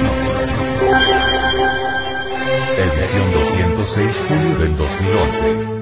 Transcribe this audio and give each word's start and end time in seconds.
cosmos. 0.00 0.40
Edición 2.78 3.32
206 3.32 4.20
julio 4.28 4.58
del 4.58 4.76
2011. 4.76 5.80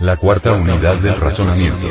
La 0.00 0.16
cuarta 0.16 0.52
unidad 0.52 1.00
del 1.00 1.20
razonamiento. 1.20 1.86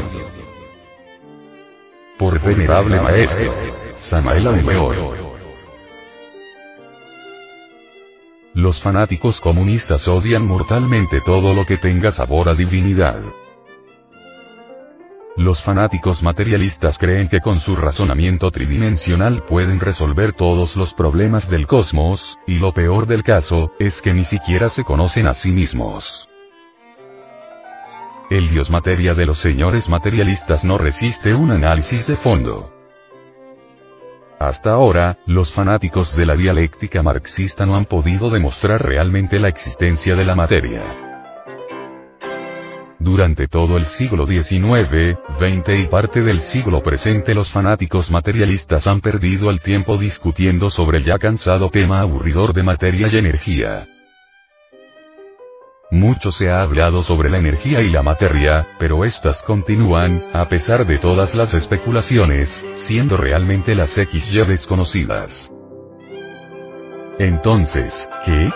Por 2.18 2.40
venerable 2.40 3.02
maestro, 3.02 3.52
Samael 3.94 4.48
Aumeor. 4.48 5.25
Los 8.66 8.82
fanáticos 8.82 9.42
comunistas 9.42 10.08
odian 10.08 10.48
mortalmente 10.48 11.22
todo 11.22 11.54
lo 11.54 11.68
que 11.68 11.78
tenga 11.78 12.10
sabor 12.10 12.50
a 12.50 12.56
divinidad. 12.56 13.22
Los 15.38 15.62
fanáticos 15.62 16.24
materialistas 16.24 16.98
creen 16.98 17.28
que 17.28 17.42
con 17.42 17.60
su 17.60 17.76
razonamiento 17.76 18.50
tridimensional 18.50 19.44
pueden 19.44 19.80
resolver 19.80 20.34
todos 20.34 20.78
los 20.78 20.96
problemas 20.96 21.48
del 21.48 21.68
cosmos, 21.68 22.40
y 22.48 22.58
lo 22.58 22.74
peor 22.74 23.06
del 23.06 23.22
caso, 23.22 23.70
es 23.78 24.02
que 24.02 24.16
ni 24.16 24.24
siquiera 24.24 24.68
se 24.70 24.84
conocen 24.84 25.28
a 25.28 25.36
sí 25.36 25.52
mismos. 25.52 26.28
El 28.32 28.50
dios 28.50 28.72
materia 28.72 29.14
de 29.14 29.28
los 29.28 29.38
señores 29.38 29.90
materialistas 29.90 30.66
no 30.66 30.80
resiste 30.80 31.36
un 31.36 31.52
análisis 31.52 32.08
de 32.08 32.16
fondo. 32.16 32.75
Hasta 34.46 34.74
ahora, 34.74 35.18
los 35.26 35.52
fanáticos 35.52 36.16
de 36.16 36.28
la 36.28 36.36
dialéctica 36.36 37.02
marxista 37.02 37.66
no 37.66 37.76
han 37.76 37.86
podido 37.86 38.30
demostrar 38.30 38.86
realmente 38.86 39.40
la 39.40 39.48
existencia 39.48 40.16
de 40.16 40.24
la 40.24 40.36
materia. 40.36 40.84
Durante 43.00 43.48
todo 43.48 43.76
el 43.76 43.88
siglo 43.88 44.28
XIX, 44.28 45.18
XX 45.40 45.70
y 45.80 45.88
parte 45.88 46.22
del 46.22 46.42
siglo 46.42 46.84
presente 46.84 47.34
los 47.34 47.52
fanáticos 47.52 48.12
materialistas 48.12 48.86
han 48.86 49.02
perdido 49.02 49.50
el 49.50 49.62
tiempo 49.62 49.98
discutiendo 49.98 50.70
sobre 50.70 51.00
el 51.00 51.06
ya 51.06 51.18
cansado 51.18 51.72
tema 51.72 52.02
aburridor 52.02 52.54
de 52.54 52.62
materia 52.62 53.08
y 53.12 53.18
energía. 53.18 53.95
Mucho 55.96 56.30
se 56.30 56.50
ha 56.50 56.62
hablado 56.62 57.04
sobre 57.04 57.30
la 57.30 57.38
energía 57.38 57.80
y 57.80 57.90
la 57.90 58.04
materia, 58.04 58.68
pero 58.78 59.06
estas 59.06 59.42
continúan, 59.42 60.22
a 60.34 60.44
pesar 60.50 60.86
de 60.86 60.98
todas 60.98 61.36
las 61.36 61.54
especulaciones, 61.54 62.66
siendo 62.74 63.16
realmente 63.16 63.76
las 63.76 63.92
XY 63.92 64.46
desconocidas. 64.46 65.50
Entonces, 67.18 68.10
¿qué? 68.26 68.50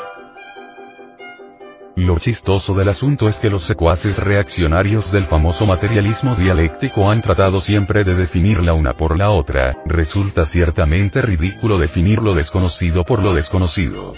Lo 1.95 2.17
chistoso 2.17 2.73
del 2.73 2.90
asunto 2.90 3.26
es 3.28 3.38
que 3.38 3.50
los 3.50 3.64
secuaces 3.64 4.17
reaccionarios 4.17 5.10
del 5.10 5.23
famoso 5.23 5.66
materialismo 5.66 6.36
dialéctico 6.36 7.10
han 7.10 7.22
tratado 7.22 7.62
siempre 7.62 8.04
de 8.04 8.16
definir 8.16 8.62
la 8.62 8.73
una 8.73 8.95
por 8.95 9.17
la 9.17 9.30
otra, 9.30 9.78
resulta 9.86 10.45
ciertamente 10.45 11.22
ridículo 11.22 11.78
definir 11.78 12.20
lo 12.20 12.34
desconocido 12.34 13.06
por 13.06 13.23
lo 13.23 13.34
desconocido. 13.34 14.12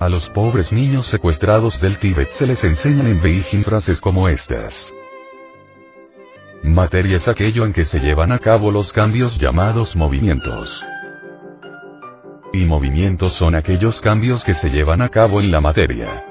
A 0.00 0.08
los 0.08 0.30
pobres 0.30 0.72
niños 0.72 1.08
secuestrados 1.08 1.80
del 1.80 1.98
Tíbet 1.98 2.30
se 2.30 2.46
les 2.46 2.62
enseñan 2.62 3.08
en 3.08 3.20
Beijing 3.20 3.64
frases 3.64 4.00
como 4.00 4.28
estas. 4.28 4.94
Materia 6.62 7.16
es 7.16 7.26
aquello 7.26 7.64
en 7.64 7.72
que 7.72 7.84
se 7.84 7.98
llevan 7.98 8.30
a 8.30 8.38
cabo 8.38 8.70
los 8.70 8.92
cambios 8.92 9.36
llamados 9.38 9.96
movimientos. 9.96 10.84
Y 12.52 12.64
movimientos 12.64 13.32
son 13.32 13.56
aquellos 13.56 14.00
cambios 14.00 14.44
que 14.44 14.54
se 14.54 14.70
llevan 14.70 15.02
a 15.02 15.08
cabo 15.08 15.40
en 15.40 15.50
la 15.50 15.60
materia. 15.60 16.24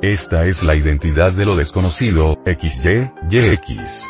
Esta 0.00 0.46
es 0.46 0.62
la 0.62 0.76
identidad 0.76 1.32
de 1.32 1.44
lo 1.44 1.56
desconocido, 1.56 2.38
XY, 2.46 3.10
YX. 3.28 4.02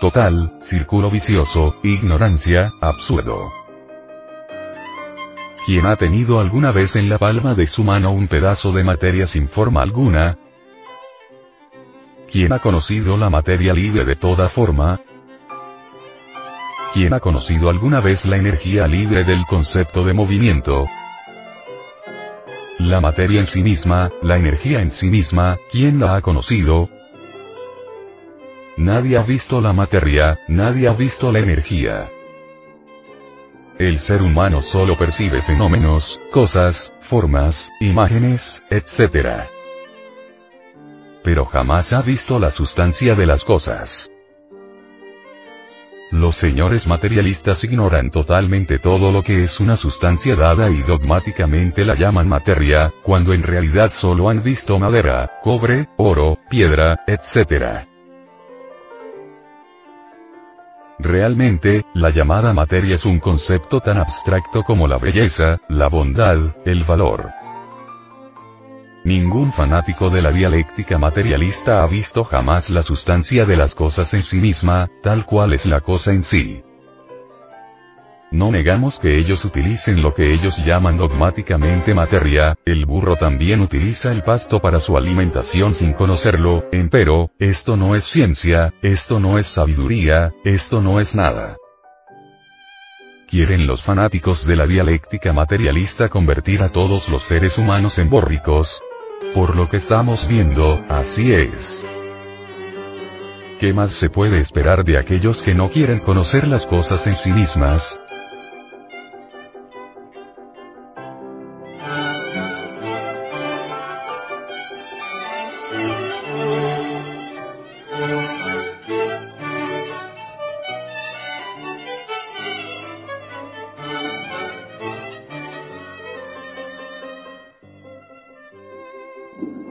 Total, 0.00 0.56
círculo 0.62 1.10
vicioso, 1.10 1.76
ignorancia, 1.82 2.72
absurdo. 2.80 3.63
¿Quién 5.66 5.86
ha 5.86 5.96
tenido 5.96 6.40
alguna 6.40 6.72
vez 6.72 6.94
en 6.94 7.08
la 7.08 7.16
palma 7.16 7.54
de 7.54 7.66
su 7.66 7.84
mano 7.84 8.12
un 8.12 8.28
pedazo 8.28 8.70
de 8.72 8.84
materia 8.84 9.24
sin 9.24 9.48
forma 9.48 9.80
alguna? 9.80 10.36
¿Quién 12.30 12.52
ha 12.52 12.58
conocido 12.58 13.16
la 13.16 13.30
materia 13.30 13.72
libre 13.72 14.04
de 14.04 14.14
toda 14.14 14.50
forma? 14.50 15.00
¿Quién 16.92 17.14
ha 17.14 17.20
conocido 17.20 17.70
alguna 17.70 18.00
vez 18.00 18.26
la 18.26 18.36
energía 18.36 18.86
libre 18.86 19.24
del 19.24 19.46
concepto 19.46 20.04
de 20.04 20.12
movimiento? 20.12 20.84
La 22.78 23.00
materia 23.00 23.40
en 23.40 23.46
sí 23.46 23.62
misma, 23.62 24.10
la 24.20 24.36
energía 24.36 24.80
en 24.80 24.90
sí 24.90 25.08
misma, 25.08 25.56
¿quién 25.70 25.98
la 25.98 26.16
ha 26.16 26.20
conocido? 26.20 26.90
Nadie 28.76 29.16
ha 29.16 29.22
visto 29.22 29.62
la 29.62 29.72
materia, 29.72 30.40
nadie 30.46 30.88
ha 30.88 30.92
visto 30.92 31.32
la 31.32 31.38
energía. 31.38 32.10
El 33.84 33.98
ser 33.98 34.22
humano 34.22 34.62
solo 34.62 34.96
percibe 34.96 35.42
fenómenos, 35.42 36.18
cosas, 36.30 36.94
formas, 37.00 37.70
imágenes, 37.80 38.62
etc. 38.70 39.44
Pero 41.22 41.44
jamás 41.44 41.92
ha 41.92 42.00
visto 42.00 42.38
la 42.38 42.50
sustancia 42.50 43.14
de 43.14 43.26
las 43.26 43.44
cosas. 43.44 44.10
Los 46.10 46.34
señores 46.34 46.86
materialistas 46.86 47.62
ignoran 47.64 48.10
totalmente 48.10 48.78
todo 48.78 49.12
lo 49.12 49.22
que 49.22 49.42
es 49.42 49.60
una 49.60 49.76
sustancia 49.76 50.34
dada 50.34 50.70
y 50.70 50.80
dogmáticamente 50.80 51.84
la 51.84 51.94
llaman 51.94 52.26
materia, 52.26 52.90
cuando 53.02 53.34
en 53.34 53.42
realidad 53.42 53.90
solo 53.90 54.30
han 54.30 54.42
visto 54.42 54.78
madera, 54.78 55.40
cobre, 55.42 55.90
oro, 55.98 56.38
piedra, 56.48 57.04
etc. 57.06 57.93
Realmente, 61.04 61.84
la 61.92 62.08
llamada 62.08 62.54
materia 62.54 62.94
es 62.94 63.04
un 63.04 63.20
concepto 63.20 63.80
tan 63.80 63.98
abstracto 63.98 64.62
como 64.62 64.88
la 64.88 64.96
belleza, 64.96 65.58
la 65.68 65.88
bondad, 65.88 66.56
el 66.64 66.82
valor. 66.84 67.30
Ningún 69.04 69.52
fanático 69.52 70.08
de 70.08 70.22
la 70.22 70.32
dialéctica 70.32 70.96
materialista 70.96 71.82
ha 71.82 71.86
visto 71.86 72.24
jamás 72.24 72.70
la 72.70 72.82
sustancia 72.82 73.44
de 73.44 73.54
las 73.54 73.74
cosas 73.74 74.14
en 74.14 74.22
sí 74.22 74.38
misma, 74.38 74.88
tal 75.02 75.26
cual 75.26 75.52
es 75.52 75.66
la 75.66 75.82
cosa 75.82 76.10
en 76.10 76.22
sí. 76.22 76.62
No 78.34 78.50
negamos 78.50 78.98
que 78.98 79.16
ellos 79.16 79.44
utilicen 79.44 80.02
lo 80.02 80.12
que 80.12 80.34
ellos 80.34 80.56
llaman 80.56 80.96
dogmáticamente 80.96 81.94
materia, 81.94 82.56
el 82.64 82.84
burro 82.84 83.14
también 83.14 83.60
utiliza 83.60 84.10
el 84.10 84.24
pasto 84.24 84.58
para 84.58 84.80
su 84.80 84.96
alimentación 84.96 85.72
sin 85.72 85.92
conocerlo, 85.92 86.64
empero, 86.72 87.30
esto 87.38 87.76
no 87.76 87.94
es 87.94 88.02
ciencia, 88.02 88.74
esto 88.82 89.20
no 89.20 89.38
es 89.38 89.46
sabiduría, 89.46 90.32
esto 90.44 90.82
no 90.82 90.98
es 90.98 91.14
nada. 91.14 91.58
Quieren 93.28 93.68
los 93.68 93.84
fanáticos 93.84 94.44
de 94.44 94.56
la 94.56 94.66
dialéctica 94.66 95.32
materialista 95.32 96.08
convertir 96.08 96.60
a 96.64 96.72
todos 96.72 97.08
los 97.08 97.22
seres 97.22 97.56
humanos 97.56 98.00
en 98.00 98.10
bórricos. 98.10 98.82
Por 99.32 99.54
lo 99.54 99.68
que 99.68 99.76
estamos 99.76 100.26
viendo, 100.26 100.84
así 100.88 101.32
es. 101.32 101.86
¿Qué 103.60 103.72
más 103.72 103.92
se 103.92 104.10
puede 104.10 104.40
esperar 104.40 104.82
de 104.82 104.98
aquellos 104.98 105.40
que 105.40 105.54
no 105.54 105.68
quieren 105.68 106.00
conocer 106.00 106.48
las 106.48 106.66
cosas 106.66 107.06
en 107.06 107.14
sí 107.14 107.30
mismas? 107.30 108.00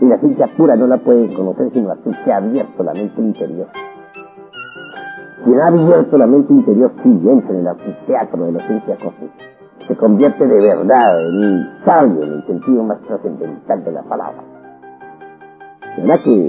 Y 0.04 0.06
la 0.06 0.20
ciencia 0.20 0.48
pura 0.58 0.76
no 0.76 0.86
la 0.86 0.98
pueden 0.98 1.34
conocer 1.34 1.72
sino 1.72 1.90
aquel 1.90 2.14
que 2.26 2.34
ha 2.34 2.36
abierto 2.36 2.84
la 2.84 2.92
mente 2.94 3.22
interior. 3.22 3.68
Quien 5.46 5.62
ha 5.62 5.68
abierto 5.68 6.18
la 6.18 6.28
mente 6.28 6.52
interior 6.52 6.92
sí 7.02 7.22
entra 7.26 7.52
en 7.52 7.62
el 7.62 7.68
anfiteatro 7.68 8.44
de 8.44 8.52
la 8.52 8.60
ciencia 8.68 8.98
cósmica. 8.98 9.34
Se 9.88 9.96
convierte 9.96 10.46
de 10.46 10.56
verdad 10.56 11.22
en 11.22 11.46
un 11.46 11.66
sabio 11.86 12.22
en 12.22 12.34
el 12.34 12.46
sentido 12.46 12.84
más 12.84 13.00
trascendental 13.04 13.82
de 13.86 13.92
la 13.94 14.04
palabra. 14.04 14.44
¿Verdad 16.00 16.20
que 16.22 16.48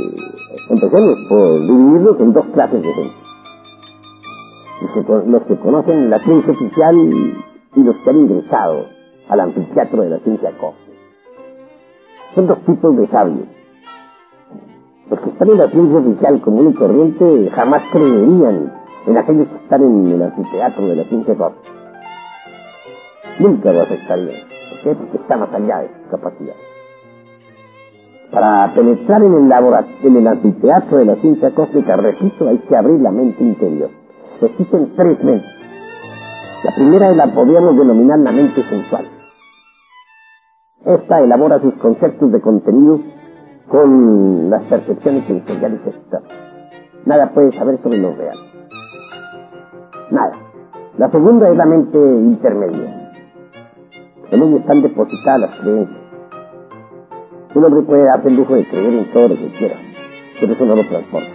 empecemos 0.70 1.14
por 1.28 1.60
dividirlos 1.60 2.20
en 2.20 2.32
dos 2.32 2.46
clases 2.46 2.82
de 2.82 2.92
gente? 2.92 3.14
Los 4.82 4.90
que, 5.06 5.30
los 5.30 5.42
que 5.44 5.56
conocen 5.60 6.10
la 6.10 6.18
ciencia 6.18 6.52
oficial 6.52 6.96
y 6.96 7.84
los 7.84 7.94
que 7.98 8.10
han 8.10 8.16
ingresado 8.16 8.80
al 9.28 9.38
anfiteatro 9.38 10.02
de 10.02 10.10
la 10.10 10.18
ciencia 10.18 10.50
cósmica. 10.58 10.83
Son 12.34 12.46
dos 12.46 12.58
tipos 12.64 12.96
de 12.96 13.06
sabios. 13.08 13.46
Los 15.08 15.20
que 15.20 15.30
están 15.30 15.48
en 15.50 15.58
la 15.58 15.68
ciencia 15.68 15.98
oficial 15.98 16.40
común 16.40 16.70
y 16.70 16.74
corriente 16.74 17.50
jamás 17.54 17.82
creerían 17.92 18.72
en 19.06 19.16
aquellos 19.18 19.46
que 19.48 19.56
están 19.56 19.82
en 19.82 20.06
el 20.12 20.22
anfiteatro 20.22 20.86
de 20.86 20.96
la 20.96 21.04
ciencia 21.04 21.34
cósmica. 21.34 21.68
Nunca 23.38 23.72
lo 23.72 23.82
aceptarían. 23.82 24.40
¿Por 24.70 24.80
qué? 24.82 24.94
Porque 24.94 25.16
está 25.16 25.36
más 25.36 25.52
allá 25.52 25.78
de 25.80 25.88
su 25.88 26.10
capacidad. 26.10 26.54
Para 28.32 28.72
penetrar 28.74 29.22
en 29.22 29.34
el, 29.34 29.52
en 30.02 30.16
el 30.16 30.26
anfiteatro 30.26 30.98
de 30.98 31.04
la 31.04 31.16
ciencia 31.16 31.50
cósmica, 31.50 31.96
repito, 31.96 32.48
hay 32.48 32.58
que 32.58 32.76
abrir 32.76 33.00
la 33.00 33.12
mente 33.12 33.44
interior. 33.44 33.90
Existen 34.40 34.90
tres 34.96 35.22
mentes. 35.22 35.60
La 36.64 36.74
primera 36.74 37.12
la 37.12 37.26
podríamos 37.26 37.76
denominar 37.76 38.18
la 38.18 38.32
mente 38.32 38.62
sensual. 38.62 39.13
Esta 40.86 41.20
elabora 41.20 41.60
sus 41.60 41.74
conceptos 41.74 42.30
de 42.30 42.40
contenido 42.42 43.00
con 43.68 44.50
las 44.50 44.62
percepciones 44.64 45.24
sensoriales 45.24 45.80
externas. 45.86 46.30
Nada 47.06 47.32
puede 47.32 47.52
saber 47.52 47.80
sobre 47.82 47.98
lo 47.98 48.14
real. 48.14 48.36
Nada. 50.10 50.32
La 50.98 51.10
segunda 51.10 51.48
es 51.48 51.56
la 51.56 51.64
mente 51.64 51.98
intermedia. 51.98 53.12
En 54.30 54.42
ella 54.42 54.56
están 54.58 54.82
depositadas 54.82 55.40
las 55.40 55.60
creencias. 55.60 56.00
Un 57.54 57.64
hombre 57.64 57.82
puede 57.82 58.04
darse 58.04 58.28
el 58.28 58.36
lujo 58.36 58.54
de 58.54 58.64
creer 58.64 58.94
en 58.94 59.12
todo 59.12 59.28
lo 59.28 59.36
que 59.36 59.48
quiera, 59.52 59.76
pero 60.38 60.52
eso 60.52 60.64
no 60.66 60.76
lo 60.76 60.82
transforma. 60.82 61.28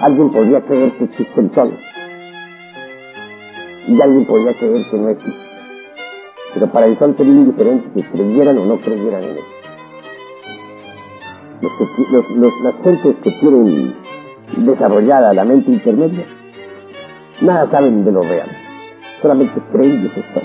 Alguien 0.00 0.30
podría 0.30 0.60
creer 0.60 0.92
que 0.92 1.04
existe 1.04 1.40
el 1.40 1.50
sol, 1.52 1.70
y 3.86 4.02
alguien 4.02 4.26
podría 4.26 4.52
creer 4.54 4.84
que 4.90 4.98
no 4.98 5.08
existe. 5.08 5.43
Pero 6.54 6.70
para 6.70 6.86
el 6.86 6.96
sol 6.98 7.14
sería 7.16 7.32
indiferente 7.32 7.90
que 7.92 8.08
creyeran 8.10 8.56
o 8.58 8.64
no 8.64 8.76
creyeran 8.76 9.22
en 9.22 9.30
él. 9.30 9.44
Los 11.60 12.60
las 12.62 12.74
gentes 12.82 13.16
que 13.22 13.30
tienen 13.40 13.94
desarrollada 14.58 15.32
la 15.32 15.44
mente 15.44 15.72
intermedia, 15.72 16.24
nada 17.42 17.68
saben 17.70 18.04
de 18.04 18.12
lo 18.12 18.22
real, 18.22 18.48
solamente 19.20 19.60
creen 19.72 20.02
y 20.02 20.06
eso 20.06 20.20
es 20.20 20.34
todo. 20.34 20.44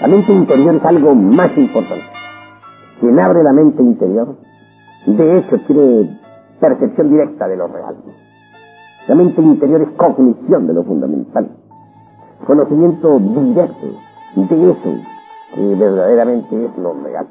La 0.00 0.08
mente 0.08 0.32
interior 0.32 0.74
es 0.74 0.84
algo 0.84 1.14
más 1.14 1.56
importante. 1.56 2.04
Quien 3.00 3.18
abre 3.18 3.42
la 3.42 3.52
mente 3.52 3.82
interior, 3.82 4.36
de 5.06 5.38
hecho, 5.38 5.58
tiene 5.66 6.18
percepción 6.60 7.10
directa 7.10 7.46
de 7.48 7.56
lo 7.56 7.68
real. 7.68 7.96
La 9.08 9.14
mente 9.14 9.40
interior 9.40 9.82
es 9.82 9.90
cognición 9.96 10.66
de 10.66 10.74
lo 10.74 10.84
fundamental, 10.84 11.48
conocimiento 12.46 13.18
directo 13.18 13.86
de 14.36 14.70
eso 14.70 14.94
que 15.54 15.74
verdaderamente 15.74 16.66
es 16.66 16.78
lo 16.78 16.92
real. 17.02 17.26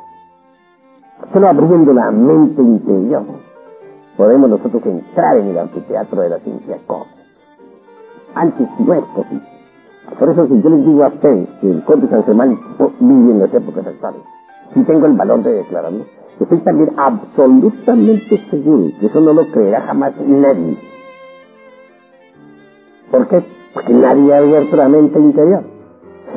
Solo 1.32 1.48
abriendo 1.48 1.94
la 1.94 2.10
mente 2.12 2.62
interior 2.62 3.24
podemos 4.18 4.50
nosotros 4.50 4.84
entrar 4.86 5.38
en 5.38 5.48
el 5.48 5.58
anfiteatro 5.60 6.22
de 6.22 6.30
la 6.30 6.40
ciencia 6.40 6.80
cósmica. 6.88 7.22
Antes 8.34 8.68
no 8.80 8.94
es 8.94 9.04
posible. 9.06 9.48
Por 10.20 10.30
eso 10.30 10.48
si 10.48 10.62
yo 10.62 10.70
les 10.70 10.86
digo 10.86 11.04
a 11.04 11.08
ustedes 11.08 11.50
que 11.62 11.70
el 11.70 11.84
Conde 11.84 12.08
San 12.10 12.24
Germán 12.24 12.60
vive 13.00 13.32
en 13.32 13.40
las 13.40 13.54
épocas 13.54 13.86
actuales, 13.86 14.22
si 14.74 14.84
tengo 14.84 15.06
el 15.06 15.14
valor 15.14 15.44
de 15.44 15.52
declararlo, 15.54 16.06
estoy 16.40 16.60
también 16.60 16.92
absolutamente 16.98 18.38
seguro 18.50 18.90
que 19.00 19.06
eso 19.06 19.22
no 19.22 19.34
lo 19.34 19.46
creerá 19.48 19.82
jamás 19.82 20.14
nadie. 20.26 20.78
¿Por 23.12 23.28
qué? 23.28 23.44
Porque 23.74 23.94
nadie 23.94 24.34
ha 24.34 24.38
abierto 24.38 24.76
la 24.76 24.90
mente 24.90 25.20
interior. 25.20 25.75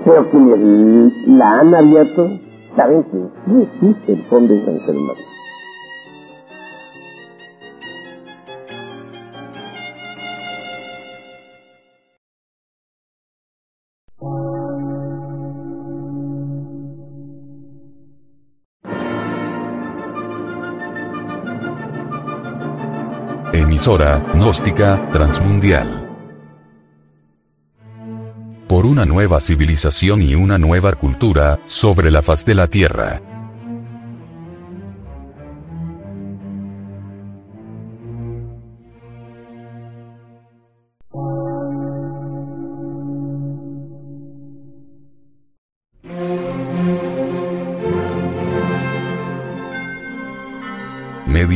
Pero 0.05 0.31
quienes 0.31 1.13
la 1.27 1.61
han 1.61 1.75
abierto 1.75 2.31
saben 2.77 3.03
que 3.05 3.19
sí 3.47 3.63
existe 3.63 4.13
el 4.13 4.23
fondo 4.25 4.55
de 4.55 4.65
San 4.65 4.79
Germán. 4.81 5.17
Emisora, 23.53 24.23
gnóstica, 24.35 25.09
transmundial. 25.11 26.08
Una 28.89 29.05
nueva 29.05 29.39
civilización 29.39 30.23
y 30.23 30.35
una 30.35 30.57
nueva 30.57 30.95
cultura, 30.95 31.61
sobre 31.67 32.11
la 32.11 32.23
faz 32.23 32.47
de 32.47 32.55
la 32.55 32.69
Tierra. 32.69 33.38